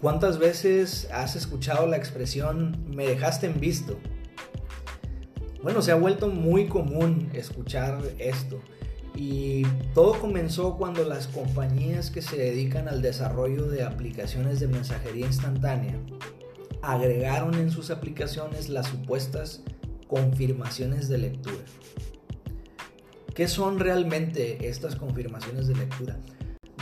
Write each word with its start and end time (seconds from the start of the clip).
¿Cuántas 0.00 0.38
veces 0.38 1.08
has 1.12 1.36
escuchado 1.36 1.86
la 1.86 1.96
expresión 1.96 2.84
me 2.86 3.06
dejaste 3.06 3.46
en 3.46 3.58
visto? 3.58 3.98
Bueno, 5.62 5.80
se 5.80 5.90
ha 5.90 5.96
vuelto 5.96 6.28
muy 6.28 6.68
común 6.68 7.30
escuchar 7.32 8.02
esto. 8.18 8.60
Y 9.14 9.64
todo 9.94 10.20
comenzó 10.20 10.76
cuando 10.76 11.02
las 11.04 11.26
compañías 11.26 12.10
que 12.10 12.20
se 12.20 12.36
dedican 12.36 12.88
al 12.88 13.00
desarrollo 13.00 13.66
de 13.66 13.82
aplicaciones 13.82 14.60
de 14.60 14.68
mensajería 14.68 15.26
instantánea 15.26 15.98
agregaron 16.82 17.54
en 17.54 17.70
sus 17.70 17.90
aplicaciones 17.90 18.68
las 18.68 18.86
supuestas 18.86 19.62
confirmaciones 20.06 21.08
de 21.08 21.18
lectura. 21.18 21.64
¿Qué 23.34 23.48
son 23.48 23.78
realmente 23.78 24.68
estas 24.68 24.94
confirmaciones 24.94 25.66
de 25.66 25.74
lectura? 25.74 26.18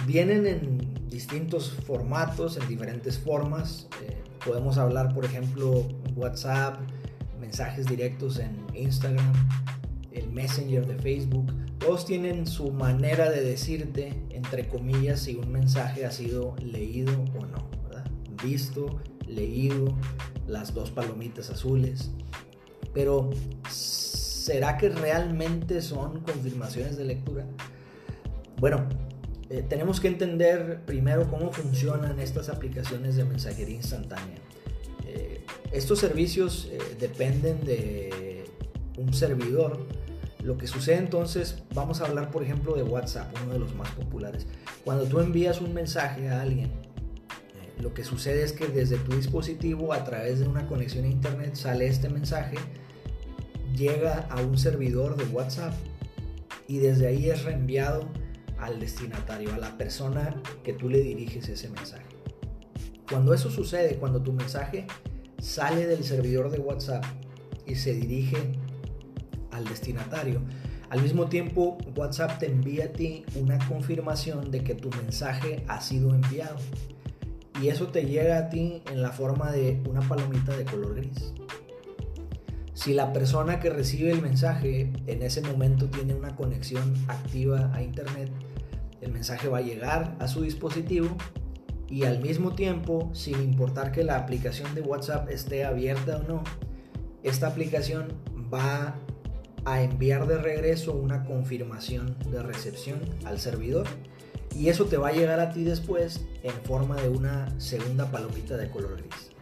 Vienen 0.07 0.47
en 0.47 1.09
distintos 1.09 1.71
formatos, 1.71 2.57
en 2.57 2.69
diferentes 2.69 3.19
formas. 3.19 3.89
Eh, 4.03 4.17
podemos 4.45 4.77
hablar, 4.79 5.15
por 5.15 5.25
ejemplo, 5.25 5.87
WhatsApp, 6.15 6.79
mensajes 7.41 7.87
directos 7.87 8.39
en 8.39 8.57
Instagram, 8.75 9.33
el 10.13 10.31
Messenger 10.31 10.87
de 10.87 10.97
Facebook. 10.99 11.53
Todos 11.79 12.05
tienen 12.05 12.47
su 12.47 12.71
manera 12.71 13.31
de 13.31 13.43
decirte, 13.43 14.15
entre 14.31 14.69
comillas, 14.69 15.21
si 15.21 15.37
un 15.37 15.51
mensaje 15.51 16.05
ha 16.05 16.11
sido 16.11 16.55
leído 16.61 17.13
o 17.39 17.47
no. 17.47 17.75
Visto, 18.43 19.01
leído, 19.27 19.97
las 20.47 20.75
dos 20.75 20.91
palomitas 20.91 21.49
azules. 21.49 22.11
Pero, 22.93 23.31
¿será 23.69 24.77
que 24.77 24.91
realmente 24.91 25.81
son 25.81 26.21
confirmaciones 26.21 26.99
de 26.99 27.05
lectura? 27.05 27.47
Bueno, 28.59 28.87
eh, 29.55 29.63
tenemos 29.69 30.01
que 30.01 30.09
entender 30.09 30.81
primero 30.85 31.31
cómo 31.31 31.53
funcionan 31.53 32.19
estas 32.19 32.49
aplicaciones 32.49 33.15
de 33.15 33.25
mensajería 33.25 33.77
instantánea. 33.77 34.39
Eh, 35.07 35.45
estos 35.71 36.01
servicios 36.01 36.69
eh, 36.73 36.79
dependen 36.99 37.65
de 37.65 38.47
un 38.99 39.15
servidor. 39.15 39.87
Lo 40.43 40.59
que 40.59 40.67
sucede 40.67 40.97
entonces, 40.97 41.63
vamos 41.73 42.01
a 42.01 42.07
hablar 42.07 42.33
por 42.33 42.43
ejemplo 42.43 42.75
de 42.75 42.83
WhatsApp, 42.83 43.33
uno 43.45 43.53
de 43.53 43.61
los 43.61 43.77
más 43.77 43.89
populares. 43.93 44.49
Cuando 44.85 45.05
tú 45.05 45.21
envías 45.21 45.61
un 45.61 45.73
mensaje 45.73 46.29
a 46.31 46.43
alguien, 46.43 46.73
lo 47.81 47.95
que 47.95 48.03
sucede 48.03 48.43
es 48.43 48.53
que 48.53 48.67
desde 48.67 48.97
tu 48.97 49.15
dispositivo, 49.15 49.93
a 49.93 50.03
través 50.03 50.41
de 50.41 50.49
una 50.49 50.67
conexión 50.67 51.05
a 51.05 51.09
internet, 51.09 51.55
sale 51.55 51.87
este 51.87 52.09
mensaje, 52.09 52.57
llega 53.77 54.27
a 54.31 54.43
un 54.43 54.59
servidor 54.59 55.17
de 55.17 55.25
WhatsApp 55.27 55.75
y 56.67 56.79
desde 56.79 57.07
ahí 57.07 57.31
es 57.31 57.45
reenviado 57.45 58.09
al 58.59 58.81
destinatario, 58.81 59.53
a 59.55 59.59
la 59.59 59.77
persona 59.77 60.35
que 60.63 60.73
tú 60.73 60.89
le 60.89 61.01
diriges 61.01 61.49
ese 61.49 61.69
mensaje. 61.71 62.07
Cuando 63.09 63.35
eso 63.35 63.51
sucede, 63.51 63.97
cuando 63.97 64.23
tu 64.23 64.33
mensaje 64.33 64.87
sale 65.39 65.87
del 65.87 66.05
servidor 66.05 66.51
de 66.51 66.59
WhatsApp 66.59 67.05
y 67.67 67.75
se 67.75 67.93
dirige 67.93 68.37
al 69.51 69.65
destinatario, 69.65 70.41
al 70.91 71.03
mismo 71.03 71.27
tiempo 71.27 71.77
WhatsApp 71.97 72.39
te 72.39 72.47
envía 72.47 72.87
a 72.87 72.93
ti 72.93 73.25
una 73.35 73.59
confirmación 73.67 74.51
de 74.51 74.63
que 74.63 74.75
tu 74.75 74.91
mensaje 74.91 75.65
ha 75.69 75.81
sido 75.81 76.15
enviado. 76.15 76.57
Y 77.61 77.69
eso 77.69 77.89
te 77.89 78.05
llega 78.05 78.39
a 78.39 78.49
ti 78.49 78.83
en 78.91 79.03
la 79.03 79.11
forma 79.11 79.51
de 79.51 79.83
una 79.89 80.01
palomita 80.01 80.57
de 80.57 80.65
color 80.65 80.97
gris. 80.97 81.33
Si 82.75 82.93
la 82.93 83.13
persona 83.13 83.61
que 83.61 83.71
recibe 83.71 84.11
el 84.11 84.21
mensaje 84.21 84.93
en 85.07 85.23
ese 85.23 85.41
momento 85.41 85.89
tiene 85.89 86.15
una 86.15 86.35
conexión 86.35 86.95
activa 87.07 87.71
a 87.73 87.83
Internet, 87.83 88.31
el 89.01 89.13
mensaje 89.13 89.49
va 89.49 89.59
a 89.59 89.63
llegar 89.63 90.17
a 90.19 90.27
su 90.27 90.43
dispositivo 90.43 91.17
y 91.89 92.05
al 92.05 92.21
mismo 92.21 92.55
tiempo, 92.55 93.11
sin 93.15 93.41
importar 93.41 93.93
que 93.93 94.03
la 94.03 94.17
aplicación 94.17 94.75
de 94.75 94.81
WhatsApp 94.81 95.31
esté 95.31 95.65
abierta 95.65 96.17
o 96.17 96.23
no, 96.25 96.45
esta 97.23 97.47
aplicación 97.47 98.09
va 98.53 98.97
a 99.65 99.83
enviar 99.83 100.27
de 100.27 100.39
regreso 100.39 100.95
una 100.95 101.25
confirmación 101.25 102.17
de 102.31 102.43
recepción 102.43 103.01
al 103.25 103.39
servidor 103.39 103.87
y 104.55 104.69
eso 104.69 104.87
te 104.87 104.97
va 104.97 105.09
a 105.09 105.13
llegar 105.13 105.41
a 105.41 105.51
ti 105.51 105.65
después 105.65 106.27
en 106.43 106.55
forma 106.65 106.97
de 106.97 107.09
una 107.09 107.49
segunda 107.61 108.11
palomita 108.11 108.57
de 108.57 108.71
color 108.71 108.97
gris. 108.97 109.34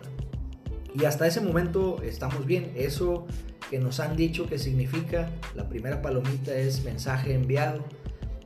Y 0.94 1.04
hasta 1.04 1.26
ese 1.26 1.40
momento 1.40 2.02
estamos 2.02 2.46
bien. 2.46 2.72
Eso 2.76 3.26
que 3.70 3.78
nos 3.78 4.00
han 4.00 4.16
dicho 4.16 4.46
que 4.46 4.58
significa, 4.58 5.30
la 5.54 5.68
primera 5.68 6.02
palomita 6.02 6.54
es 6.54 6.84
mensaje 6.84 7.34
enviado, 7.34 7.84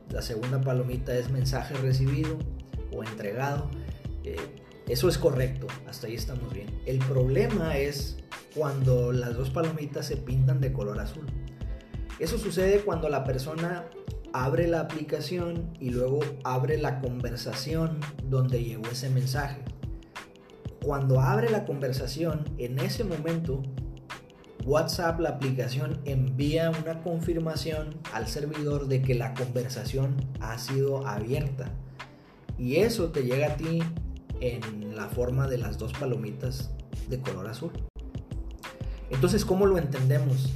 la 0.09 0.21
segunda 0.21 0.61
palomita 0.61 1.13
es 1.17 1.29
mensaje 1.29 1.75
recibido 1.75 2.37
o 2.93 3.03
entregado. 3.03 3.69
Eh, 4.23 4.37
eso 4.87 5.09
es 5.09 5.17
correcto, 5.17 5.67
hasta 5.85 6.07
ahí 6.07 6.15
estamos 6.15 6.53
bien. 6.53 6.67
El 6.85 6.99
problema 6.99 7.77
es 7.77 8.17
cuando 8.55 9.11
las 9.11 9.35
dos 9.35 9.49
palomitas 9.49 10.05
se 10.05 10.15
pintan 10.15 10.61
de 10.61 10.71
color 10.71 10.99
azul. 10.99 11.25
Eso 12.19 12.37
sucede 12.37 12.79
cuando 12.79 13.09
la 13.09 13.25
persona 13.25 13.83
abre 14.31 14.67
la 14.67 14.79
aplicación 14.79 15.73
y 15.79 15.89
luego 15.89 16.21
abre 16.43 16.77
la 16.77 16.99
conversación 16.99 17.99
donde 18.23 18.63
llegó 18.63 18.87
ese 18.89 19.09
mensaje. 19.09 19.61
Cuando 20.87 21.19
abre 21.19 21.49
la 21.49 21.65
conversación, 21.65 22.45
en 22.57 22.79
ese 22.79 23.03
momento 23.03 23.61
WhatsApp, 24.63 25.19
la 25.19 25.31
aplicación, 25.31 25.99
envía 26.05 26.71
una 26.81 27.03
confirmación 27.03 27.99
al 28.13 28.29
servidor 28.29 28.87
de 28.87 29.01
que 29.01 29.13
la 29.13 29.33
conversación 29.33 30.15
ha 30.39 30.57
sido 30.57 31.05
abierta. 31.05 31.73
Y 32.57 32.77
eso 32.77 33.11
te 33.11 33.23
llega 33.23 33.47
a 33.47 33.57
ti 33.57 33.79
en 34.39 34.95
la 34.95 35.09
forma 35.09 35.49
de 35.49 35.57
las 35.57 35.77
dos 35.77 35.91
palomitas 35.91 36.71
de 37.09 37.19
color 37.19 37.49
azul. 37.49 37.73
Entonces, 39.09 39.43
¿cómo 39.43 39.65
lo 39.65 39.77
entendemos? 39.77 40.53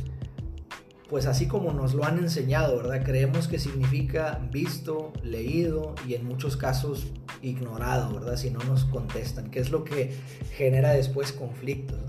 Pues 1.12 1.26
así 1.26 1.46
como 1.46 1.74
nos 1.74 1.94
lo 1.94 2.06
han 2.06 2.20
enseñado, 2.20 2.78
¿verdad? 2.78 3.04
Creemos 3.04 3.50
que 3.50 3.60
significa 3.60 4.40
visto, 4.50 5.12
leído 5.24 5.94
y 6.08 6.14
en 6.14 6.26
muchos 6.26 6.56
casos 6.56 7.08
ignorado, 7.42 8.14
¿verdad? 8.14 8.38
Si 8.38 8.50
no 8.50 8.64
nos 8.64 8.86
contestan, 8.86 9.52
que 9.52 9.60
es 9.60 9.72
lo 9.72 9.84
que 9.84 10.14
genera 10.54 10.94
después 10.94 11.34
conflictos. 11.34 12.00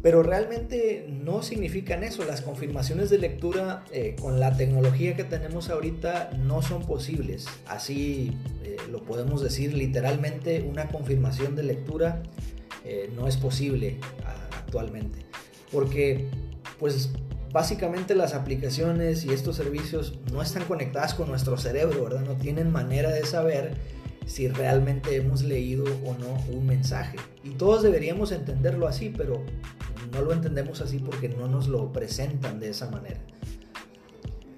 Pero 0.00 0.22
realmente 0.22 1.08
no 1.10 1.42
significan 1.42 2.04
eso. 2.04 2.24
Las 2.24 2.40
confirmaciones 2.40 3.10
de 3.10 3.18
lectura 3.18 3.84
eh, 3.90 4.14
con 4.20 4.38
la 4.38 4.56
tecnología 4.56 5.16
que 5.16 5.24
tenemos 5.24 5.68
ahorita 5.68 6.30
no 6.38 6.62
son 6.62 6.86
posibles. 6.86 7.46
Así 7.66 8.38
eh, 8.62 8.76
lo 8.92 9.02
podemos 9.02 9.42
decir 9.42 9.74
literalmente, 9.74 10.62
una 10.62 10.86
confirmación 10.86 11.56
de 11.56 11.64
lectura 11.64 12.22
eh, 12.84 13.10
no 13.16 13.26
es 13.26 13.36
posible 13.36 13.98
actualmente. 14.52 15.18
Porque 15.72 16.28
pues 16.78 17.10
básicamente 17.54 18.16
las 18.16 18.34
aplicaciones 18.34 19.24
y 19.24 19.32
estos 19.32 19.54
servicios 19.54 20.18
no 20.32 20.42
están 20.42 20.64
conectadas 20.64 21.14
con 21.14 21.28
nuestro 21.28 21.56
cerebro, 21.56 22.02
¿verdad? 22.02 22.22
No 22.22 22.34
tienen 22.34 22.72
manera 22.72 23.10
de 23.10 23.24
saber 23.24 23.76
si 24.26 24.48
realmente 24.48 25.14
hemos 25.14 25.44
leído 25.44 25.84
o 26.04 26.16
no 26.18 26.34
un 26.52 26.66
mensaje. 26.66 27.16
Y 27.44 27.50
todos 27.50 27.84
deberíamos 27.84 28.32
entenderlo 28.32 28.88
así, 28.88 29.08
pero 29.16 29.40
no 30.12 30.22
lo 30.22 30.32
entendemos 30.32 30.80
así 30.80 30.98
porque 30.98 31.28
no 31.28 31.46
nos 31.46 31.68
lo 31.68 31.92
presentan 31.92 32.58
de 32.58 32.70
esa 32.70 32.90
manera. 32.90 33.20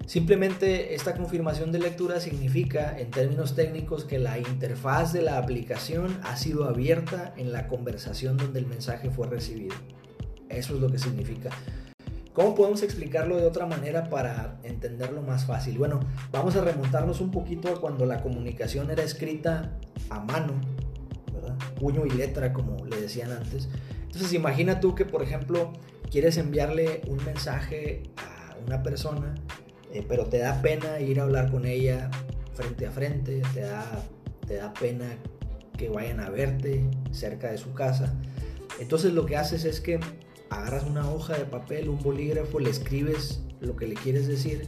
Simplemente 0.07 0.95
esta 0.95 1.13
confirmación 1.13 1.71
de 1.71 1.77
lectura 1.77 2.19
significa, 2.19 2.97
en 2.97 3.11
términos 3.11 3.53
técnicos, 3.53 4.05
que 4.05 4.17
la 4.17 4.39
interfaz 4.39 5.13
de 5.13 5.21
la 5.21 5.37
aplicación 5.37 6.19
ha 6.23 6.35
sido 6.35 6.65
abierta 6.65 7.35
en 7.37 7.51
la 7.51 7.67
conversación 7.67 8.37
donde 8.37 8.57
el 8.57 8.65
mensaje 8.65 9.11
fue 9.11 9.27
recibido. 9.27 9.75
Eso 10.49 10.73
es 10.73 10.81
lo 10.81 10.89
que 10.89 10.97
significa. 10.97 11.51
¿Cómo 12.37 12.53
podemos 12.53 12.83
explicarlo 12.83 13.37
de 13.37 13.47
otra 13.47 13.65
manera 13.65 14.11
para 14.11 14.59
entenderlo 14.61 15.23
más 15.23 15.45
fácil? 15.45 15.79
Bueno, 15.79 16.01
vamos 16.31 16.55
a 16.55 16.61
remontarnos 16.61 17.19
un 17.19 17.31
poquito 17.31 17.67
a 17.67 17.81
cuando 17.81 18.05
la 18.05 18.21
comunicación 18.21 18.91
era 18.91 19.01
escrita 19.01 19.71
a 20.11 20.19
mano, 20.19 20.53
¿verdad? 21.33 21.57
puño 21.79 22.05
y 22.05 22.11
letra, 22.11 22.53
como 22.53 22.85
le 22.85 23.01
decían 23.01 23.31
antes. 23.31 23.69
Entonces 24.03 24.33
imagina 24.33 24.79
tú 24.79 24.93
que, 24.93 25.03
por 25.03 25.23
ejemplo, 25.23 25.73
quieres 26.11 26.37
enviarle 26.37 27.01
un 27.07 27.25
mensaje 27.25 28.03
a 28.17 28.55
una 28.67 28.83
persona, 28.83 29.33
eh, 29.91 30.05
pero 30.07 30.27
te 30.27 30.37
da 30.37 30.61
pena 30.61 30.99
ir 30.99 31.19
a 31.19 31.23
hablar 31.23 31.49
con 31.49 31.65
ella 31.65 32.11
frente 32.53 32.85
a 32.85 32.91
frente, 32.91 33.41
te 33.55 33.61
da, 33.61 33.83
te 34.45 34.57
da 34.57 34.73
pena 34.73 35.07
que 35.75 35.89
vayan 35.89 36.19
a 36.19 36.29
verte 36.29 36.87
cerca 37.09 37.49
de 37.49 37.57
su 37.57 37.73
casa. 37.73 38.13
Entonces 38.79 39.13
lo 39.13 39.25
que 39.25 39.37
haces 39.37 39.65
es 39.65 39.81
que 39.81 39.99
agarras 40.49 40.83
una 40.83 41.09
hoja 41.09 41.37
de 41.37 41.45
papel, 41.45 41.89
un 41.89 42.01
bolígrafo, 42.01 42.59
le 42.59 42.69
escribes 42.69 43.41
lo 43.59 43.75
que 43.75 43.87
le 43.87 43.95
quieres 43.95 44.27
decir, 44.27 44.67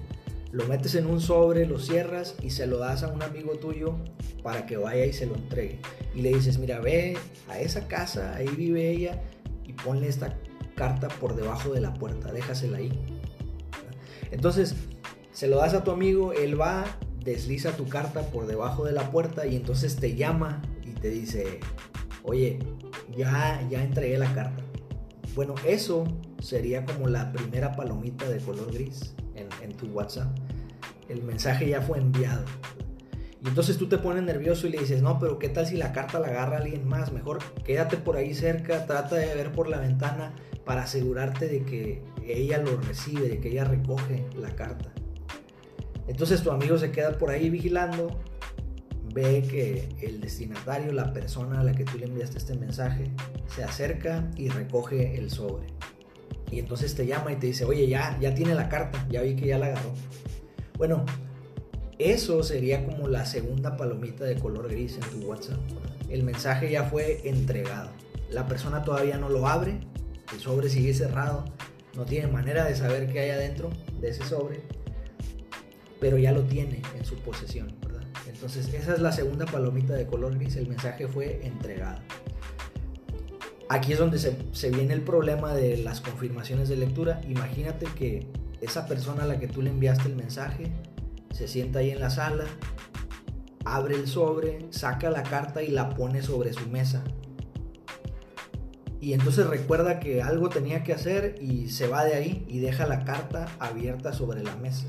lo 0.52 0.66
metes 0.66 0.96
en 0.96 1.06
un 1.06 1.22
sobre, 1.22 1.66
lo 1.66 1.80
cierras 1.80 2.36
y 2.42 2.50
se 2.50 2.66
lo 2.66 2.80
das 2.80 3.04
a 3.04 3.10
un 3.10 3.22
amigo 3.22 3.54
tuyo 3.54 3.96
para 4.42 4.66
que 4.66 4.78
vaya 4.78 5.06
y 5.06 5.14
se 5.14 5.26
lo 5.26 5.36
entregue. 5.36 5.80
Y 6.16 6.22
le 6.22 6.30
dices, 6.30 6.58
mira, 6.58 6.80
ve 6.80 7.18
a 7.48 7.60
esa 7.60 7.88
casa, 7.88 8.36
ahí 8.36 8.48
vive 8.48 8.90
ella 8.90 9.22
y 9.64 9.74
ponle 9.74 10.08
esta 10.08 10.38
carta 10.76 11.08
por 11.08 11.36
debajo 11.36 11.74
de 11.74 11.82
la 11.82 11.94
puerta, 11.94 12.32
déjasela 12.32 12.78
ahí. 12.78 12.92
Entonces, 14.32 14.76
se 15.32 15.48
lo 15.48 15.58
das 15.58 15.74
a 15.74 15.84
tu 15.84 15.92
amigo, 15.92 16.34
él 16.34 16.60
va, 16.60 16.86
desliza 17.24 17.76
tu 17.78 17.88
carta 17.88 18.22
por 18.32 18.48
debajo 18.48 18.86
de 18.86 18.94
la 18.94 19.12
puerta 19.12 19.46
y 19.46 19.56
entonces 19.56 19.98
te 19.98 20.16
llama 20.16 20.62
y 20.84 20.92
te 20.92 21.10
dice, 21.10 21.60
oye, 22.24 22.60
ya, 23.16 23.66
ya 23.70 23.84
entregué 23.84 24.18
la 24.18 24.34
carta. 24.34 24.59
Bueno, 25.40 25.56
eso 25.66 26.04
sería 26.42 26.84
como 26.84 27.08
la 27.08 27.32
primera 27.32 27.74
palomita 27.74 28.28
de 28.28 28.40
color 28.40 28.74
gris 28.74 29.16
en, 29.36 29.72
tu 29.72 29.86
WhatsApp. 29.86 30.38
El 31.08 31.24
mensaje 31.24 31.70
ya 31.70 31.82
fue 31.82 31.98
enviado. 31.98 32.44
Y 33.42 33.48
entonces 33.48 33.78
tú 33.78 33.88
te 33.88 33.98
pones 34.00 34.24
nervioso 34.24 34.68
y 34.68 34.72
le 34.72 34.80
dices, 34.80 35.02
no, 35.02 35.18
pero 35.18 35.40
¿qué 35.40 35.48
tal 35.48 35.66
si 35.66 35.78
la 35.78 35.94
carta 35.94 36.20
la 36.20 36.28
agarra 36.28 36.58
alguien 36.58 36.86
más? 36.86 37.14
Mejor 37.14 37.40
quédate 37.64 37.96
por 37.96 38.18
ahí 38.18 38.34
cerca, 38.34 38.86
trata 38.86 39.16
de 39.16 39.34
ver 39.34 39.54
por 39.54 39.70
la 39.70 39.80
ventana 39.80 40.34
para 40.66 40.84
asegurarte 40.84 41.48
de 41.48 41.64
que 41.64 42.04
ella 42.28 42.58
lo 42.58 42.76
recibe, 42.76 43.30
de 43.30 43.40
que 43.40 43.48
ella 43.48 43.64
recoge 43.64 44.26
la 44.38 44.54
carta. 44.58 44.92
Entonces 46.10 46.44
tu 46.44 46.52
amigo 46.52 46.78
se 46.78 46.92
queda 46.92 47.18
por 47.18 47.30
ahí 47.30 47.50
vigilando, 47.50 48.20
ve 49.14 49.44
que 49.50 49.90
el 50.06 50.22
destinatario, 50.22 50.92
la 50.92 51.14
persona 51.14 51.62
a 51.62 51.64
la 51.64 51.74
que 51.74 51.86
tú 51.86 51.98
le 51.98 52.06
enviaste 52.06 52.38
este 52.38 52.56
mensaje, 52.56 53.12
se 53.48 53.64
acerca 53.64 54.30
y 54.36 54.50
recoge 54.50 55.18
el 55.18 55.30
sobre. 55.30 55.68
Y 56.52 56.60
entonces 56.60 56.96
te 56.96 57.06
llama 57.06 57.32
y 57.32 57.36
te 57.36 57.48
dice, 57.48 57.66
oye, 57.66 57.88
ya, 57.88 58.18
ya 58.20 58.34
tiene 58.34 58.56
la 58.56 58.70
carta, 58.70 59.06
ya 59.10 59.22
vi 59.22 59.36
que 59.36 59.48
ya 59.48 59.60
la 59.60 59.68
agarró. 59.68 59.94
Bueno, 60.78 61.06
eso 62.00 62.42
sería 62.44 62.86
como 62.86 63.08
la 63.08 63.26
segunda 63.26 63.76
palomita 63.76 64.24
de 64.24 64.36
color 64.36 64.70
gris 64.70 64.96
en 64.96 65.20
tu 65.20 65.28
WhatsApp. 65.28 65.60
El 66.10 66.24
mensaje 66.24 66.72
ya 66.72 66.86
fue 66.86 67.28
entregado. 67.28 67.90
La 68.32 68.48
persona 68.48 68.84
todavía 68.84 69.18
no 69.18 69.30
lo 69.30 69.48
abre, 69.48 69.80
el 70.34 70.40
sobre 70.40 70.70
sigue 70.70 70.94
cerrado, 70.94 71.46
no 71.96 72.06
tiene 72.06 72.28
manera 72.28 72.64
de 72.66 72.76
saber 72.76 73.12
qué 73.12 73.20
hay 73.20 73.30
adentro 73.32 73.70
de 74.00 74.10
ese 74.10 74.24
sobre, 74.24 74.62
pero 76.00 76.18
ya 76.18 76.32
lo 76.32 76.44
tiene 76.44 76.82
en 76.98 77.06
su 77.06 77.16
posesión. 77.16 77.76
Entonces 78.30 78.74
esa 78.74 78.94
es 78.94 79.00
la 79.00 79.12
segunda 79.12 79.46
palomita 79.46 79.94
de 79.94 80.06
color 80.06 80.38
gris, 80.38 80.56
el 80.56 80.68
mensaje 80.68 81.08
fue 81.08 81.46
entregado. 81.46 82.00
Aquí 83.70 83.94
es 83.94 84.00
donde 84.00 84.18
se, 84.18 84.70
viene 84.72 84.94
el 84.94 85.02
problema 85.02 85.54
de 85.54 85.78
las 85.78 86.02
confirmaciones 86.02 86.70
de 86.70 86.76
lectura. 86.76 87.22
Imagínate 87.28 87.86
que 87.98 88.28
esa 88.62 88.88
persona 88.88 89.24
a 89.24 89.28
la 89.28 89.40
que 89.40 89.48
tú 89.48 89.62
le 89.62 89.70
enviaste 89.70 90.08
el 90.08 90.16
mensaje 90.16 90.72
se 91.32 91.48
sienta 91.48 91.80
ahí 91.80 91.92
en 91.92 92.00
la 92.00 92.10
sala, 92.10 92.46
abre 93.66 93.96
el 93.96 94.08
sobre, 94.08 94.66
saca 94.72 95.10
la 95.10 95.24
carta 95.24 95.62
y 95.62 95.70
la 95.70 95.90
pone 95.90 96.24
sobre 96.24 96.52
su 96.54 96.68
mesa. 96.68 97.04
Y 99.00 99.14
entonces 99.14 99.48
recuerda 99.48 100.00
que 100.00 100.22
algo 100.22 100.50
tenía 100.50 100.84
que 100.84 100.94
hacer 100.94 101.36
y 101.40 101.70
se 101.70 101.88
va 101.88 102.04
de 102.04 102.16
ahí 102.16 102.46
y 102.50 102.60
deja 102.60 102.86
la 102.86 103.06
carta 103.06 103.48
abierta 103.60 104.14
sobre 104.14 104.44
la 104.44 104.56
mesa. 104.56 104.88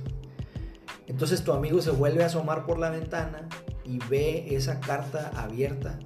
Entonces 1.11 1.43
tu 1.43 1.53
amigo 1.53 1.83
se 1.83 1.91
vuelve 1.91 2.23
a 2.23 2.27
asomar 2.27 2.65
por 2.67 2.79
la 2.79 2.89
ventana 2.89 3.49
y 3.85 3.99
ve 4.09 4.55
esa 4.55 4.79
carta 4.79 5.33
abierta. 5.35 5.99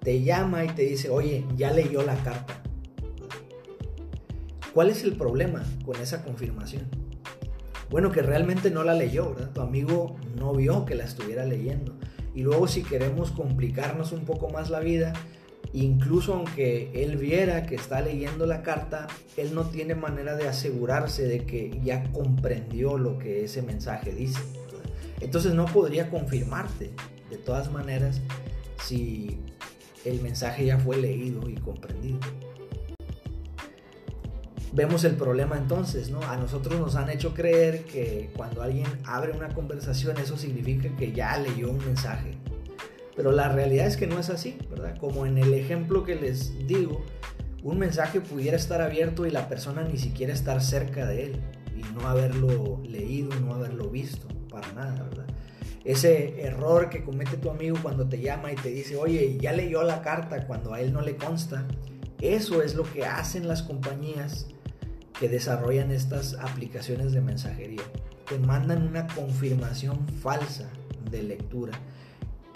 Te 0.00 0.22
llama 0.22 0.64
y 0.64 0.68
te 0.68 0.82
dice, 0.82 1.10
oye, 1.10 1.44
ya 1.54 1.70
leyó 1.70 2.02
la 2.02 2.16
carta. 2.24 2.62
¿Cuál 4.72 4.88
es 4.88 5.04
el 5.04 5.16
problema 5.16 5.62
con 5.84 5.96
esa 5.96 6.24
confirmación? 6.24 6.88
Bueno, 7.90 8.10
que 8.10 8.22
realmente 8.22 8.70
no 8.70 8.84
la 8.84 8.94
leyó, 8.94 9.34
¿verdad? 9.34 9.50
Tu 9.50 9.60
amigo 9.60 10.16
no 10.38 10.54
vio 10.54 10.86
que 10.86 10.94
la 10.94 11.04
estuviera 11.04 11.44
leyendo. 11.44 11.94
Y 12.34 12.40
luego 12.40 12.66
si 12.68 12.82
queremos 12.82 13.32
complicarnos 13.32 14.12
un 14.12 14.24
poco 14.24 14.48
más 14.48 14.70
la 14.70 14.80
vida, 14.80 15.12
incluso 15.72 16.34
aunque 16.34 16.90
él 16.94 17.16
viera 17.16 17.66
que 17.66 17.74
está 17.74 18.00
leyendo 18.00 18.46
la 18.46 18.62
carta, 18.62 19.06
él 19.36 19.54
no 19.54 19.68
tiene 19.70 19.94
manera 19.94 20.36
de 20.36 20.48
asegurarse 20.48 21.26
de 21.26 21.44
que 21.44 21.80
ya 21.82 22.10
comprendió 22.12 22.98
lo 22.98 23.18
que 23.18 23.44
ese 23.44 23.62
mensaje 23.62 24.12
dice. 24.12 24.40
Entonces 25.20 25.54
no 25.54 25.66
podría 25.66 26.10
confirmarte 26.10 26.90
de 27.30 27.36
todas 27.38 27.70
maneras 27.70 28.20
si 28.84 29.38
el 30.04 30.20
mensaje 30.20 30.66
ya 30.66 30.78
fue 30.78 30.96
leído 30.96 31.48
y 31.48 31.54
comprendido 31.54 32.18
vemos 34.72 35.04
el 35.04 35.14
problema 35.14 35.56
entonces, 35.56 36.10
¿no? 36.10 36.22
A 36.22 36.36
nosotros 36.36 36.80
nos 36.80 36.96
han 36.96 37.10
hecho 37.10 37.34
creer 37.34 37.84
que 37.84 38.30
cuando 38.36 38.62
alguien 38.62 38.86
abre 39.04 39.32
una 39.32 39.48
conversación 39.50 40.16
eso 40.18 40.36
significa 40.36 40.88
que 40.96 41.12
ya 41.12 41.36
leyó 41.38 41.70
un 41.70 41.84
mensaje. 41.84 42.36
Pero 43.14 43.32
la 43.32 43.48
realidad 43.48 43.86
es 43.86 43.96
que 43.96 44.06
no 44.06 44.18
es 44.18 44.30
así, 44.30 44.58
¿verdad? 44.70 44.96
Como 44.98 45.26
en 45.26 45.38
el 45.38 45.52
ejemplo 45.54 46.04
que 46.04 46.14
les 46.14 46.66
digo, 46.66 47.04
un 47.62 47.78
mensaje 47.78 48.20
pudiera 48.20 48.56
estar 48.56 48.80
abierto 48.80 49.26
y 49.26 49.30
la 49.30 49.48
persona 49.48 49.82
ni 49.82 49.98
siquiera 49.98 50.32
estar 50.32 50.62
cerca 50.62 51.06
de 51.06 51.24
él 51.24 51.40
y 51.76 51.82
no 51.94 52.08
haberlo 52.08 52.80
leído, 52.84 53.38
no 53.40 53.54
haberlo 53.54 53.90
visto, 53.90 54.26
para 54.50 54.72
nada, 54.72 55.02
¿verdad? 55.04 55.26
Ese 55.84 56.42
error 56.42 56.88
que 56.90 57.02
comete 57.02 57.36
tu 57.36 57.50
amigo 57.50 57.76
cuando 57.82 58.08
te 58.08 58.20
llama 58.20 58.52
y 58.52 58.54
te 58.54 58.70
dice, 58.70 58.96
oye, 58.96 59.36
ya 59.40 59.52
leyó 59.52 59.82
la 59.82 60.00
carta 60.00 60.46
cuando 60.46 60.74
a 60.74 60.80
él 60.80 60.92
no 60.92 61.00
le 61.00 61.16
consta, 61.16 61.66
eso 62.20 62.62
es 62.62 62.76
lo 62.76 62.84
que 62.84 63.04
hacen 63.04 63.48
las 63.48 63.62
compañías 63.62 64.46
que 65.18 65.28
desarrollan 65.28 65.90
estas 65.90 66.34
aplicaciones 66.34 67.12
de 67.12 67.20
mensajería. 67.20 67.82
Te 68.28 68.38
mandan 68.38 68.86
una 68.86 69.08
confirmación 69.08 70.06
falsa 70.08 70.70
de 71.10 71.22
lectura. 71.24 71.72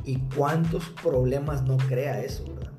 ¿Y 0.07 0.19
cuántos 0.37 0.89
problemas 1.03 1.65
no 1.65 1.77
crea 1.77 2.23
eso, 2.23 2.45
verdad? 2.55 2.73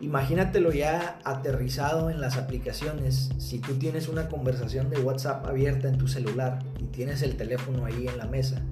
Imagínatelo 0.00 0.72
ya 0.72 1.20
aterrizado 1.24 2.10
en 2.10 2.20
las 2.20 2.36
aplicaciones. 2.36 3.30
Si 3.38 3.58
tú 3.58 3.74
tienes 3.74 4.08
una 4.08 4.28
conversación 4.28 4.90
de 4.90 4.98
WhatsApp 4.98 5.46
abierta 5.46 5.88
en 5.88 5.98
tu 5.98 6.08
celular 6.08 6.58
y 6.80 6.84
tienes 6.84 7.22
el 7.22 7.36
teléfono 7.36 7.84
ahí 7.84 8.08
en 8.08 8.18
la 8.18 8.26
mesa 8.26 8.62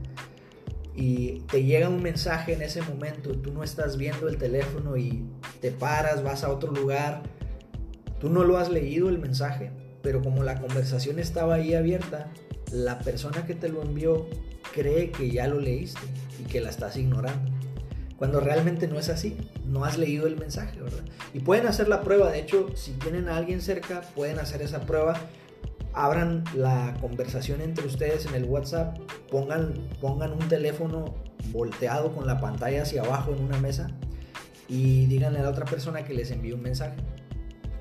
y 0.94 1.40
te 1.50 1.64
llega 1.64 1.88
un 1.88 2.02
mensaje 2.02 2.54
en 2.54 2.62
ese 2.62 2.82
momento, 2.82 3.32
tú 3.32 3.52
no 3.52 3.62
estás 3.62 3.96
viendo 3.96 4.28
el 4.28 4.36
teléfono 4.36 4.96
y 4.96 5.24
te 5.60 5.70
paras, 5.70 6.22
vas 6.22 6.44
a 6.44 6.50
otro 6.50 6.72
lugar, 6.72 7.22
tú 8.20 8.28
no 8.28 8.44
lo 8.44 8.58
has 8.58 8.70
leído 8.70 9.08
el 9.08 9.18
mensaje, 9.18 9.70
pero 10.02 10.22
como 10.22 10.42
la 10.42 10.60
conversación 10.60 11.18
estaba 11.18 11.54
ahí 11.54 11.74
abierta, 11.74 12.30
la 12.70 12.98
persona 12.98 13.46
que 13.46 13.54
te 13.54 13.68
lo 13.68 13.82
envió 13.82 14.26
cree 14.74 15.10
que 15.10 15.30
ya 15.30 15.46
lo 15.46 15.60
leíste 15.60 16.00
y 16.40 16.44
que 16.44 16.60
la 16.60 16.70
estás 16.70 16.96
ignorando. 16.96 17.51
Cuando 18.22 18.38
realmente 18.38 18.86
no 18.86 19.00
es 19.00 19.08
así, 19.08 19.36
no 19.66 19.84
has 19.84 19.98
leído 19.98 20.28
el 20.28 20.36
mensaje, 20.36 20.80
¿verdad? 20.80 21.02
Y 21.34 21.40
pueden 21.40 21.66
hacer 21.66 21.88
la 21.88 22.02
prueba, 22.02 22.30
de 22.30 22.38
hecho, 22.38 22.68
si 22.76 22.92
tienen 22.92 23.28
a 23.28 23.36
alguien 23.36 23.60
cerca, 23.60 24.02
pueden 24.14 24.38
hacer 24.38 24.62
esa 24.62 24.82
prueba. 24.82 25.16
Abran 25.92 26.44
la 26.54 26.96
conversación 27.00 27.60
entre 27.60 27.84
ustedes 27.84 28.26
en 28.26 28.36
el 28.36 28.44
WhatsApp, 28.44 28.96
pongan, 29.28 29.74
pongan 30.00 30.34
un 30.34 30.48
teléfono 30.48 31.16
volteado 31.48 32.14
con 32.14 32.28
la 32.28 32.40
pantalla 32.40 32.82
hacia 32.82 33.02
abajo 33.02 33.32
en 33.32 33.42
una 33.42 33.58
mesa 33.58 33.90
y 34.68 35.06
díganle 35.06 35.40
a 35.40 35.42
la 35.42 35.50
otra 35.50 35.64
persona 35.64 36.04
que 36.04 36.14
les 36.14 36.30
envíe 36.30 36.52
un 36.52 36.62
mensaje 36.62 36.98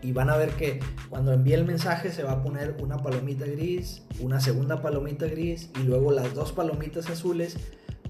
y 0.02 0.12
van 0.12 0.30
a 0.30 0.38
ver 0.38 0.50
que 0.56 0.80
cuando 1.10 1.34
envíe 1.34 1.54
el 1.54 1.66
mensaje 1.66 2.12
se 2.12 2.24
va 2.24 2.32
a 2.32 2.44
poner 2.44 2.78
una 2.82 2.98
palomita 2.98 3.46
gris, 3.46 4.02
una 4.20 4.40
segunda 4.40 4.82
palomita 4.82 5.28
gris 5.28 5.70
y 5.80 5.84
luego 5.84 6.12
las 6.12 6.34
dos 6.34 6.52
palomitas 6.52 7.10
azules 7.10 7.58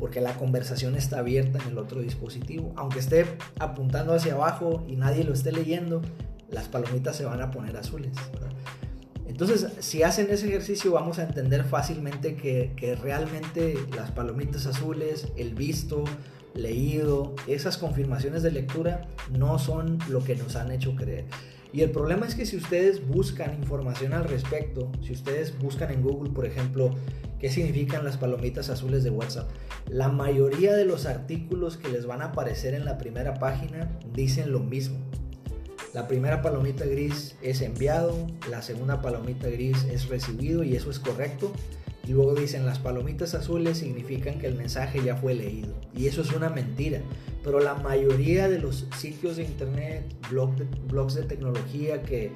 porque 0.02 0.20
la 0.20 0.34
conversación 0.34 0.96
está 0.96 1.20
abierta 1.20 1.60
en 1.64 1.70
el 1.70 1.78
otro 1.78 2.02
dispositivo. 2.02 2.74
Aunque 2.76 2.98
esté 2.98 3.24
apuntando 3.60 4.16
hacia 4.16 4.34
abajo 4.34 4.84
y 4.88 4.96
nadie 4.96 5.24
lo 5.24 5.32
esté 5.32 5.52
leyendo, 5.52 6.02
las 6.50 6.68
palomitas 6.68 7.16
se 7.16 7.24
van 7.24 7.40
a 7.40 7.52
poner 7.52 7.78
azules. 7.78 8.12
Entonces, 9.28 9.68
si 9.78 10.02
hacen 10.02 10.32
ese 10.32 10.48
ejercicio, 10.48 10.92
vamos 10.92 11.20
a 11.20 11.24
entender 11.24 11.64
fácilmente 11.66 12.36
que, 12.36 12.74
que 12.76 12.96
realmente 12.96 13.76
las 13.96 14.10
palomitas 14.10 14.66
azules, 14.66 15.28
el 15.38 15.54
visto, 15.54 16.04
leído, 16.56 17.36
esas 17.46 17.78
confirmaciones 17.78 18.42
de 18.42 18.50
lectura 18.50 19.08
no 19.38 19.60
son 19.60 20.00
lo 20.10 20.24
que 20.24 20.36
nos 20.36 20.56
han 20.56 20.72
hecho 20.72 20.96
creer. 20.96 21.26
Y 21.74 21.82
el 21.82 21.92
problema 21.92 22.26
es 22.26 22.34
que 22.34 22.48
si 22.48 22.58
ustedes 22.58 23.08
buscan 23.08 23.54
información 23.54 24.14
al 24.14 24.24
respecto, 24.24 24.92
si 25.06 25.14
ustedes 25.14 25.58
buscan 25.60 25.92
en 25.92 26.02
Google, 26.02 26.32
por 26.32 26.48
ejemplo, 26.48 26.96
qué 27.42 27.50
significan 27.50 28.06
las 28.06 28.18
palomitas 28.18 28.70
azules 28.70 29.04
de 29.04 29.10
WhatsApp, 29.10 29.50
la 29.90 30.10
mayoría 30.10 30.76
de 30.76 30.86
los 30.86 31.08
artículos 31.08 31.76
que 31.76 31.90
les 31.90 32.06
van 32.06 32.22
a 32.22 32.26
aparecer 32.26 32.76
en 32.76 32.86
la 32.86 33.00
primera 33.00 33.34
página 33.34 33.90
dicen 34.14 34.52
lo 34.52 34.60
mismo. 34.60 35.00
La 35.96 36.08
primera 36.08 36.44
palomita 36.44 36.86
gris 36.86 37.36
es 37.42 37.62
enviado, 37.62 38.28
la 38.48 38.62
segunda 38.62 39.02
palomita 39.02 39.50
gris 39.50 39.86
es 39.92 40.08
recibido 40.08 40.64
y 40.64 40.76
eso 40.76 40.92
es 40.92 41.00
correcto. 41.00 41.52
Y 42.08 42.14
luego 42.14 42.36
dicen 42.36 42.66
las 42.66 42.80
palomitas 42.80 43.34
azules 43.34 43.80
significan 43.80 44.38
que 44.38 44.48
el 44.48 44.56
mensaje 44.56 45.04
ya 45.04 45.16
fue 45.16 45.34
leído. 45.34 45.74
Y 45.96 46.08
eso 46.08 46.22
es 46.22 46.32
una 46.32 46.50
mentira. 46.50 47.02
Pero 47.44 47.60
la 47.60 47.74
mayoría 47.74 48.50
de 48.50 48.60
los 48.60 48.88
sitios 48.98 49.38
de 49.38 49.44
internet, 49.44 50.06
blogs 50.30 51.16
de, 51.16 51.24
tecnología 51.24 52.04
que 52.04 52.32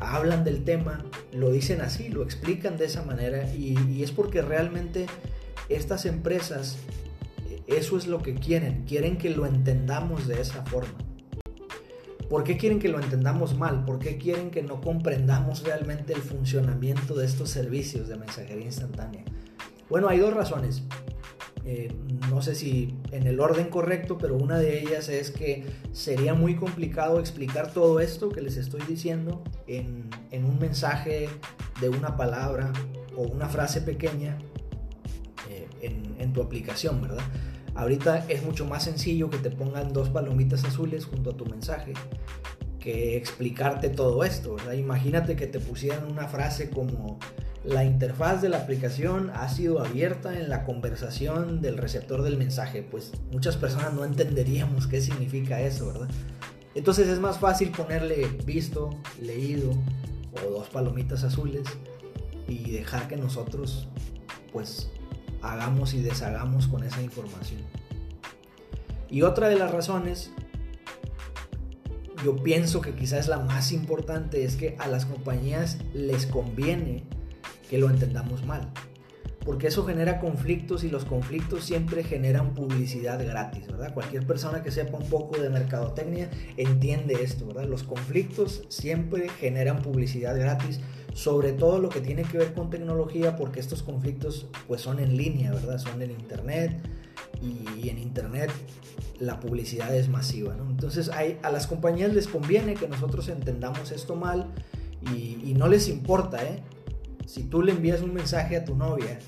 hablan 0.00 0.44
del 0.44 0.64
tema, 0.64 1.04
lo 1.32 1.50
dicen 1.50 1.80
así, 1.80 2.08
lo 2.08 2.22
explican 2.22 2.76
de 2.76 2.86
esa 2.86 3.02
manera. 3.02 3.52
Y, 3.54 4.02
es 4.02 4.12
porque 4.12 4.42
realmente 4.42 5.06
estas 5.68 6.06
empresas, 6.06 6.76
eso 7.66 7.96
es 7.96 8.06
lo 8.06 8.22
que 8.22 8.34
quieren. 8.34 8.84
Quieren 8.86 9.18
que 9.18 9.30
lo 9.30 9.46
entendamos 9.46 10.26
de 10.26 10.40
esa 10.40 10.64
forma. 10.66 10.94
¿Por 12.28 12.42
qué 12.42 12.56
quieren 12.56 12.80
que 12.80 12.88
lo 12.88 13.00
entendamos 13.00 13.56
mal? 13.56 13.84
¿Por 13.84 14.00
qué 14.00 14.18
quieren 14.18 14.50
que 14.50 14.62
no 14.62 14.80
comprendamos 14.80 15.62
realmente 15.62 16.12
el 16.12 16.20
funcionamiento 16.20 17.14
de 17.14 17.24
estos 17.24 17.50
servicios 17.50 18.08
de 18.08 18.16
mensajería 18.16 18.64
instantánea? 18.64 19.24
Bueno, 19.88 20.08
hay 20.08 20.18
dos 20.18 20.34
razones. 20.34 20.82
Eh, 21.68 21.92
no 22.30 22.42
sé 22.42 22.54
si 22.54 22.94
en 23.10 23.26
el 23.26 23.40
orden 23.40 23.70
correcto, 23.70 24.18
pero 24.18 24.36
una 24.36 24.56
de 24.56 24.80
ellas 24.80 25.08
es 25.08 25.32
que 25.32 25.64
sería 25.92 26.32
muy 26.32 26.54
complicado 26.54 27.18
explicar 27.18 27.72
todo 27.72 27.98
esto 27.98 28.28
que 28.28 28.40
les 28.40 28.56
estoy 28.56 28.82
diciendo 28.86 29.42
en, 29.66 30.08
un 30.32 30.60
mensaje 30.60 31.28
de 31.80 31.88
una 31.88 32.16
palabra 32.16 32.72
o 33.16 33.22
una 33.22 33.48
frase 33.48 33.80
pequeña 33.80 34.38
eh, 35.50 35.66
en, 35.80 36.14
en 36.20 36.32
tu 36.32 36.40
aplicación, 36.40 37.02
¿verdad? 37.02 37.24
Ahorita 37.74 38.24
es 38.28 38.44
mucho 38.44 38.64
más 38.64 38.84
sencillo 38.84 39.28
que 39.28 39.38
te 39.38 39.50
pongan 39.50 39.92
dos 39.92 40.08
palomitas 40.08 40.64
azules 40.64 41.04
junto 41.04 41.30
a 41.30 41.36
tu 41.36 41.46
mensaje 41.46 41.94
que 42.78 43.16
explicarte 43.16 43.88
todo 43.88 44.22
esto, 44.22 44.54
¿verdad? 44.54 44.74
Imagínate 44.74 45.34
que 45.34 45.48
te 45.48 45.58
pusieran 45.58 46.08
una 46.08 46.28
frase 46.28 46.70
como 46.70 47.18
la 47.66 47.84
interfaz 47.84 48.42
de 48.42 48.48
la 48.48 48.58
aplicación 48.58 49.30
ha 49.34 49.48
sido 49.48 49.80
abierta 49.80 50.38
en 50.38 50.48
la 50.48 50.64
conversación 50.64 51.60
del 51.60 51.78
receptor 51.78 52.22
del 52.22 52.36
mensaje, 52.36 52.82
pues 52.82 53.12
muchas 53.32 53.56
personas 53.56 53.92
no 53.92 54.04
entenderíamos 54.04 54.86
qué 54.86 55.00
significa 55.00 55.60
eso, 55.60 55.88
¿verdad? 55.88 56.08
Entonces 56.76 57.08
es 57.08 57.18
más 57.18 57.38
fácil 57.38 57.70
ponerle 57.70 58.28
visto, 58.44 58.90
leído 59.20 59.72
o 60.32 60.50
dos 60.50 60.68
palomitas 60.68 61.24
azules 61.24 61.66
y 62.46 62.70
dejar 62.70 63.08
que 63.08 63.16
nosotros 63.16 63.88
pues 64.52 64.88
hagamos 65.42 65.92
y 65.94 66.02
deshagamos 66.02 66.68
con 66.68 66.84
esa 66.84 67.02
información. 67.02 67.62
Y 69.10 69.22
otra 69.22 69.48
de 69.48 69.56
las 69.56 69.72
razones 69.72 70.30
yo 72.22 72.36
pienso 72.36 72.80
que 72.80 72.94
quizás 72.94 73.26
la 73.26 73.38
más 73.38 73.72
importante 73.72 74.44
es 74.44 74.54
que 74.54 74.76
a 74.78 74.86
las 74.86 75.04
compañías 75.04 75.78
les 75.94 76.26
conviene 76.26 77.04
que 77.68 77.78
lo 77.78 77.90
entendamos 77.90 78.44
mal. 78.44 78.70
Porque 79.44 79.68
eso 79.68 79.86
genera 79.86 80.18
conflictos 80.18 80.82
y 80.82 80.90
los 80.90 81.04
conflictos 81.04 81.64
siempre 81.64 82.02
generan 82.02 82.54
publicidad 82.54 83.24
gratis, 83.24 83.68
¿verdad? 83.68 83.94
Cualquier 83.94 84.26
persona 84.26 84.64
que 84.64 84.72
sepa 84.72 84.98
un 84.98 85.08
poco 85.08 85.40
de 85.40 85.50
mercadotecnia 85.50 86.28
entiende 86.56 87.22
esto, 87.22 87.46
¿verdad? 87.46 87.64
Los 87.64 87.84
conflictos 87.84 88.64
siempre 88.68 89.28
generan 89.28 89.82
publicidad 89.82 90.36
gratis, 90.36 90.80
sobre 91.14 91.52
todo 91.52 91.78
lo 91.78 91.90
que 91.90 92.00
tiene 92.00 92.24
que 92.24 92.38
ver 92.38 92.54
con 92.54 92.70
tecnología, 92.70 93.36
porque 93.36 93.60
estos 93.60 93.84
conflictos 93.84 94.48
pues 94.66 94.80
son 94.80 94.98
en 94.98 95.16
línea, 95.16 95.52
¿verdad? 95.52 95.78
Son 95.78 96.02
en 96.02 96.10
internet 96.10 96.80
y 97.40 97.88
en 97.88 97.98
internet 97.98 98.50
la 99.20 99.40
publicidad 99.40 99.94
es 99.94 100.08
masiva, 100.08 100.54
¿no? 100.54 100.68
Entonces 100.68 101.08
a 101.08 101.50
las 101.50 101.66
compañías 101.66 102.12
les 102.12 102.28
conviene 102.28 102.74
que 102.74 102.88
nosotros 102.88 103.28
entendamos 103.28 103.92
esto 103.92 104.16
mal 104.16 104.52
y, 105.14 105.38
y 105.44 105.54
no 105.54 105.68
les 105.68 105.88
importa, 105.88 106.42
¿eh? 106.42 106.62
Si 107.26 107.42
tú 107.42 107.62
le 107.62 107.72
envías 107.72 108.02
un 108.02 108.14
mensaje 108.14 108.56
a 108.56 108.64
tu 108.64 108.76
novia 108.76 109.18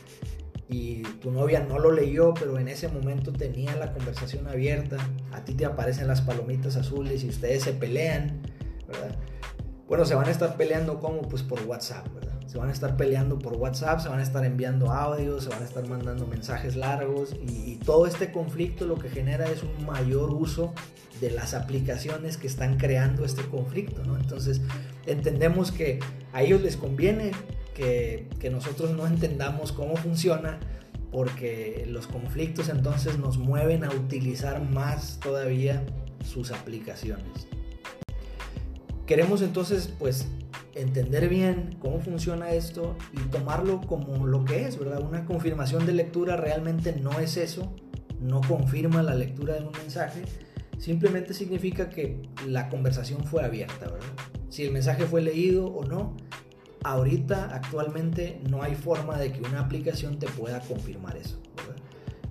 y 0.69 1.03
tu 1.21 1.31
novia 1.31 1.61
no 1.69 1.79
lo 1.79 1.91
leyó, 1.91 2.33
pero 2.33 2.59
en 2.59 2.69
ese 2.69 2.89
momento 2.89 3.33
tenía 3.33 3.75
la 3.77 3.93
conversación 3.93 4.47
abierta, 4.47 4.97
a 5.33 5.45
ti 5.45 5.55
te 5.55 5.65
aparecen 5.65 6.07
las 6.07 6.21
palomitas 6.21 6.77
azules 6.77 7.25
y 7.25 7.29
ustedes 7.29 7.65
se 7.65 7.73
pelean, 7.73 8.41
¿verdad? 8.87 9.17
Bueno, 9.89 10.05
se 10.05 10.15
van 10.15 10.27
a 10.29 10.31
estar 10.31 10.57
peleando 10.57 11.01
como 11.01 11.23
pues 11.23 11.43
por 11.43 11.61
WhatsApp, 11.63 12.07
¿verdad? 12.15 12.39
Se 12.47 12.57
van 12.57 12.69
a 12.69 12.73
estar 12.73 12.97
peleando 12.97 13.39
por 13.39 13.57
WhatsApp, 13.57 14.01
se 14.01 14.09
van 14.09 14.21
a 14.21 14.23
estar 14.23 14.45
enviando 14.45 14.93
audios, 14.93 15.45
se 15.45 15.51
van 15.51 15.63
a 15.63 15.65
estar 15.65 15.87
mandando 15.89 16.27
mensajes 16.27 16.77
largos 16.77 17.35
y, 17.47 17.77
todo 17.85 18.07
este 18.07 18.33
conflicto 18.33 18.87
lo 18.87 18.97
que 18.97 19.09
genera 19.09 19.47
es 19.47 19.63
un 19.63 19.87
mayor 19.87 20.31
uso 20.31 20.75
de 21.23 21.31
las 21.31 21.55
aplicaciones 21.55 22.37
que 22.37 22.47
están 22.47 22.77
creando 22.77 23.25
este 23.25 23.43
conflicto, 23.43 24.05
¿no? 24.05 24.19
Entonces 24.19 24.61
entendemos 25.07 25.73
que 25.73 26.01
a 26.35 26.43
ellos 26.43 26.61
les 26.61 26.77
conviene 26.77 27.33
que, 27.79 28.29
que 28.41 28.51
nosotros 28.51 28.91
no 28.91 29.07
entendamos 29.07 29.71
cómo 29.71 29.97
funciona 29.97 30.59
porque 31.13 31.87
los 31.89 32.09
conflictos 32.09 32.69
entonces 32.69 33.19
nos 33.19 33.39
mueven 33.39 33.85
a 33.85 33.89
utilizar 33.91 34.61
más 34.69 35.21
todavía 35.21 35.87
sus 36.25 36.51
aplicaciones. 36.51 37.47
Queremos 39.07 39.41
entonces 39.43 39.95
pues 39.97 40.27
entender 40.75 41.29
bien 41.29 41.77
cómo 41.79 42.01
funciona 42.01 42.51
esto 42.51 42.97
y 43.13 43.21
tomarlo 43.31 43.81
como 43.81 44.27
lo 44.27 44.45
que 44.45 44.67
es, 44.67 44.77
¿verdad? 44.77 45.01
Una 45.01 45.25
confirmación 45.25 45.87
de 45.87 45.93
lectura 45.93 46.37
realmente 46.37 46.95
no 47.01 47.21
es 47.21 47.37
eso, 47.37 47.73
no 48.21 48.41
confirma 48.41 49.05
la 49.05 49.15
lectura 49.15 49.55
de 49.55 49.61
un 49.61 49.73
mensaje, 49.73 50.23
simplemente 50.79 51.33
significa 51.33 51.89
que 51.89 52.21
la 52.45 52.69
conversación 52.69 53.25
fue 53.25 53.45
abierta, 53.45 53.87
¿verdad? 53.87 54.09
Si 54.49 54.65
el 54.65 54.73
mensaje 54.73 55.05
fue 55.05 55.23
leído 55.23 55.67
o 55.67 55.85
no, 55.85 56.17
ahorita 56.89 57.51
actualmente 57.53 58.41
no 58.49 58.63
hay 58.63 58.75
forma 58.75 59.19
de 59.19 59.31
que 59.31 59.41
una 59.41 59.61
aplicación 59.61 60.19
te 60.19 60.27
pueda 60.27 60.61
confirmar 60.61 61.19
eso. 61.19 61.39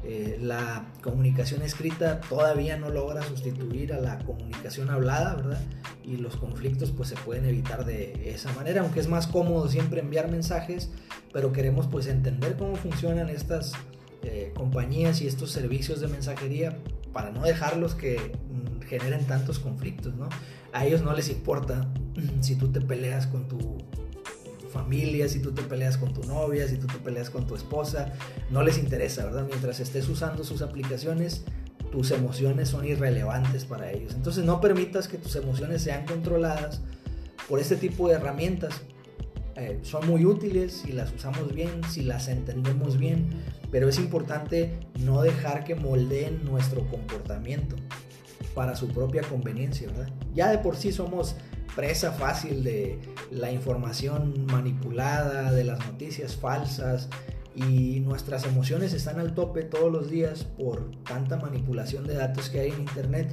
Eh, 0.03 0.39
la 0.41 0.87
comunicación 1.03 1.61
escrita 1.61 2.21
todavía 2.21 2.77
no 2.77 2.89
logra 2.89 3.21
sustituir 3.23 3.93
a 3.93 3.99
la 3.99 4.19
comunicación 4.19 4.89
hablada, 4.89 5.35
¿verdad? 5.35 5.61
Y 6.03 6.15
los 6.17 6.37
conflictos 6.37 6.91
pues 6.91 7.09
se 7.09 7.15
pueden 7.15 7.45
evitar 7.45 7.85
de 7.85 8.31
esa 8.33 8.51
manera, 8.53 8.81
aunque 8.81 8.99
es 8.99 9.07
más 9.07 9.27
cómodo 9.27 9.67
siempre 9.67 9.99
enviar 9.99 10.31
mensajes, 10.31 10.89
pero 11.33 11.51
queremos 11.51 11.87
pues 11.87 12.07
entender 12.07 12.55
cómo 12.55 12.75
funcionan 12.77 13.29
estas 13.29 13.73
eh, 14.23 14.53
compañías 14.55 15.21
y 15.21 15.27
estos 15.27 15.51
servicios 15.51 15.99
de 15.99 16.07
mensajería 16.07 16.79
para 17.13 17.29
no 17.29 17.43
dejarlos 17.43 17.93
que 17.93 18.15
mm, 18.15 18.87
generen 18.87 19.25
tantos 19.25 19.59
conflictos, 19.59 20.15
¿no? 20.15 20.29
A 20.71 20.85
ellos 20.85 21.03
no 21.03 21.13
les 21.13 21.29
importa 21.29 21.91
si 22.41 22.55
tú 22.55 22.71
te 22.71 22.81
peleas 22.81 23.27
con 23.27 23.47
tu 23.47 23.77
familia, 24.77 25.27
si 25.27 25.39
tú 25.39 25.51
te 25.51 25.63
peleas 25.63 25.97
con 25.97 26.13
tu 26.13 26.23
novia, 26.23 26.67
si 26.67 26.77
tú 26.77 26.87
te 26.87 26.99
peleas 26.99 27.29
con 27.29 27.47
tu 27.47 27.55
esposa, 27.55 28.13
no 28.49 28.63
les 28.63 28.77
interesa, 28.77 29.25
¿verdad? 29.25 29.45
Mientras 29.47 29.79
estés 29.79 30.07
usando 30.07 30.43
sus 30.43 30.61
aplicaciones, 30.61 31.43
tus 31.91 32.11
emociones 32.11 32.69
son 32.69 32.85
irrelevantes 32.85 33.65
para 33.65 33.91
ellos. 33.91 34.13
Entonces 34.13 34.45
no 34.45 34.61
permitas 34.61 35.07
que 35.07 35.17
tus 35.17 35.35
emociones 35.35 35.81
sean 35.81 36.05
controladas 36.05 36.81
por 37.49 37.59
este 37.59 37.75
tipo 37.75 38.07
de 38.07 38.15
herramientas. 38.15 38.73
Eh, 39.55 39.79
son 39.81 40.07
muy 40.07 40.25
útiles 40.25 40.83
si 40.85 40.91
las 40.91 41.11
usamos 41.11 41.53
bien, 41.53 41.81
si 41.89 42.03
las 42.03 42.27
entendemos 42.27 42.97
bien, 42.97 43.29
pero 43.71 43.89
es 43.89 43.97
importante 43.97 44.79
no 44.99 45.23
dejar 45.23 45.63
que 45.63 45.73
moldeen 45.73 46.45
nuestro 46.45 46.87
comportamiento 46.87 47.75
para 48.53 48.75
su 48.75 48.87
propia 48.89 49.23
conveniencia, 49.23 49.87
¿verdad? 49.87 50.09
Ya 50.35 50.51
de 50.51 50.59
por 50.59 50.75
sí 50.75 50.91
somos 50.91 51.35
presa 51.77 52.11
fácil 52.11 52.63
de 52.63 52.97
la 53.29 53.51
información 53.51 54.47
manipulada, 54.47 55.51
de 55.51 55.63
las 55.63 55.77
noticias 55.85 56.35
falsas 56.35 57.07
y 57.53 57.99
nuestras 57.99 58.45
emociones 58.45 58.93
están 58.93 59.19
al 59.19 59.35
tope 59.35 59.61
todos 59.61 59.91
los 59.91 60.09
días 60.09 60.43
por 60.43 60.89
tanta 61.03 61.37
manipulación 61.37 62.07
de 62.07 62.15
datos 62.15 62.49
que 62.49 62.61
hay 62.61 62.71
en 62.71 62.79
Internet. 62.79 63.31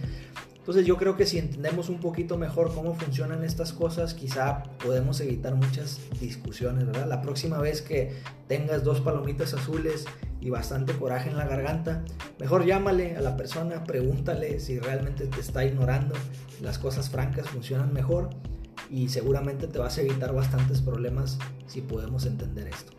Entonces 0.59 0.85
yo 0.85 0.99
creo 0.99 1.17
que 1.17 1.25
si 1.25 1.39
entendemos 1.39 1.89
un 1.89 2.01
poquito 2.01 2.37
mejor 2.37 2.75
cómo 2.75 2.95
funcionan 2.95 3.45
estas 3.45 3.73
cosas, 3.73 4.13
quizá 4.13 4.63
podemos 4.79 5.23
evitar 5.23 5.55
muchas 5.55 5.99
discusiones, 6.21 6.85
¿verdad? 6.85 7.07
La 7.09 7.23
próxima 7.23 7.59
vez 7.59 7.81
que 7.81 8.13
tengas 8.47 8.85
dos 8.85 9.01
palomitas 9.01 9.55
azules 9.55 10.05
y 10.45 10.51
bastante 10.51 10.93
coraje 10.93 11.31
en 11.31 11.39
la 11.39 11.47
garganta, 11.47 12.05
mejor 12.39 12.67
llámale 12.67 13.17
a 13.17 13.23
la 13.23 13.35
persona, 13.35 13.83
pregúntale 13.85 14.61
si 14.61 14.79
realmente 14.79 15.27
te 15.27 15.41
está 15.41 15.65
ignorando. 15.65 16.15
Las 16.61 16.79
cosas 16.79 17.09
francas 17.09 17.49
funcionan 17.49 17.95
mejor 17.95 18.29
y 18.91 19.09
seguramente 19.09 19.67
te 19.69 19.79
vas 19.79 19.97
a 19.97 20.03
evitar 20.03 20.35
bastantes 20.35 20.83
problemas 20.83 21.39
si 21.67 21.81
podemos 21.81 22.27
entender 22.27 22.69
esto. 22.69 22.93